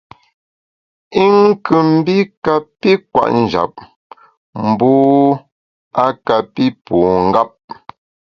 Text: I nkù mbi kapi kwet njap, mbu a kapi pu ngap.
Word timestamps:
I 1.23 1.23
nkù 1.41 1.75
mbi 1.95 2.15
kapi 2.43 2.91
kwet 3.11 3.33
njap, 3.41 3.73
mbu 4.67 4.91
a 6.03 6.05
kapi 6.25 6.65
pu 6.85 6.97
ngap. 7.27 7.51